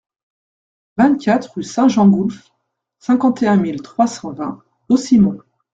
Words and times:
vingt-quatre 0.97 1.53
rue 1.53 1.63
Saint-Gengoulf, 1.63 2.49
cinquante 2.97 3.43
et 3.43 3.47
un 3.47 3.57
mille 3.57 3.83
trois 3.83 4.07
cent 4.07 4.31
vingt 4.31 4.63
Haussimont 4.89 5.37